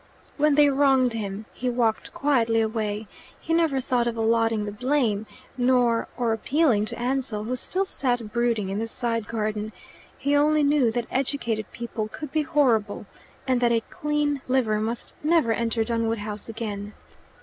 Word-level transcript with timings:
When 0.35 0.55
they 0.55 0.67
wronged 0.67 1.13
him 1.13 1.45
he 1.53 1.69
walked 1.69 2.11
quietly 2.11 2.59
away. 2.59 3.07
He 3.39 3.53
never 3.53 3.79
thought 3.79 4.07
of 4.07 4.17
allotting 4.17 4.65
the 4.65 4.71
blame, 4.71 5.27
nor 5.57 6.07
or 6.17 6.33
appealing 6.33 6.85
to 6.85 6.97
Ansell, 6.97 7.43
who 7.43 7.55
still 7.55 7.85
sat 7.85 8.33
brooding 8.33 8.69
in 8.69 8.79
the 8.79 8.87
side 8.87 9.27
garden. 9.27 9.71
He 10.17 10.35
only 10.35 10.63
knew 10.63 10.89
that 10.89 11.05
educated 11.11 11.71
people 11.71 12.07
could 12.07 12.31
be 12.31 12.41
horrible, 12.41 13.05
and 13.47 13.61
that 13.61 13.71
a 13.71 13.81
clean 13.91 14.41
liver 14.47 14.79
must 14.79 15.15
never 15.23 15.51
enter 15.51 15.83
Dunwood 15.83 16.17
House 16.17 16.49
again. 16.49 16.93